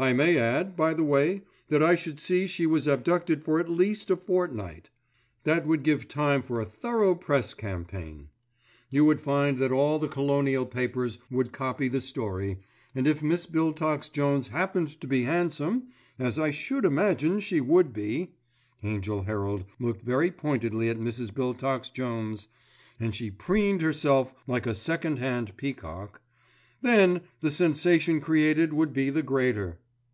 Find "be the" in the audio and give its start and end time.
28.92-29.24